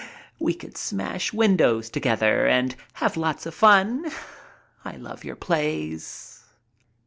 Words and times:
We 0.39 0.55
could 0.55 0.77
smash 0.77 1.31
windows 1.31 1.87
together 1.91 2.47
and 2.47 2.75
have 2.93 3.17
lots 3.17 3.45
of 3.45 3.53
fun. 3.53 4.11
I 4.83 4.95
love 4.95 5.23
your 5.23 5.35
plays." 5.35 6.43